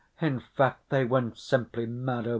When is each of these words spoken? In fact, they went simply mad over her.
In 0.19 0.39
fact, 0.39 0.89
they 0.89 1.05
went 1.05 1.37
simply 1.37 1.85
mad 1.85 2.21
over 2.21 2.23
her. 2.23 2.29